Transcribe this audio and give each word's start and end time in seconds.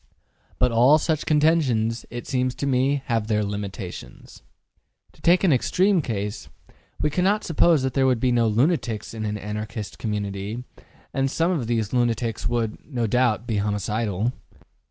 But 0.57 0.71
all 0.71 0.97
such 0.97 1.27
contentions, 1.27 2.07
it 2.09 2.25
seems 2.25 2.55
to 2.55 2.65
me, 2.65 3.03
have 3.05 3.27
their 3.27 3.43
limitations. 3.43 4.41
To 5.11 5.21
take 5.21 5.43
an 5.43 5.53
extreme 5.53 6.01
case, 6.01 6.49
we 6.99 7.11
cannot 7.11 7.43
suppose 7.43 7.83
that 7.83 7.93
there 7.93 8.07
would 8.07 8.19
be 8.19 8.31
no 8.31 8.47
lunatics 8.47 9.13
in 9.13 9.25
an 9.25 9.37
Anarchist 9.37 9.99
community, 9.99 10.63
and 11.13 11.29
some 11.29 11.51
of 11.51 11.67
these 11.67 11.93
lunatics 11.93 12.49
would, 12.49 12.79
no 12.83 13.05
doubt, 13.05 13.45
be 13.45 13.57
homicidal. 13.57 14.31